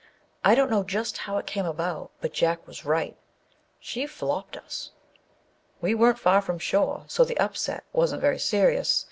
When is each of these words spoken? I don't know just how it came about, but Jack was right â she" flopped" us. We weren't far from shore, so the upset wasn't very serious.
I 0.43 0.55
don't 0.55 0.71
know 0.71 0.81
just 0.83 1.15
how 1.29 1.37
it 1.37 1.45
came 1.45 1.67
about, 1.67 2.09
but 2.21 2.33
Jack 2.33 2.65
was 2.65 2.85
right 2.85 3.13
â 3.13 3.17
she" 3.79 4.07
flopped" 4.07 4.57
us. 4.57 4.89
We 5.79 5.93
weren't 5.93 6.17
far 6.17 6.41
from 6.41 6.57
shore, 6.57 7.03
so 7.07 7.23
the 7.23 7.37
upset 7.39 7.83
wasn't 7.93 8.21
very 8.21 8.39
serious. 8.39 8.99